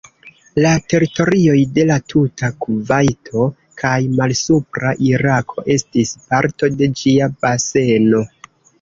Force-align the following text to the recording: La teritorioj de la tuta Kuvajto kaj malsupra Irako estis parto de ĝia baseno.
La 0.65 0.69
teritorioj 0.93 1.59
de 1.75 1.85
la 1.89 1.97
tuta 2.13 2.49
Kuvajto 2.65 3.45
kaj 3.83 3.93
malsupra 4.23 4.97
Irako 5.13 5.69
estis 5.79 6.19
parto 6.27 6.75
de 6.83 6.93
ĝia 7.05 7.33
baseno. 7.47 8.29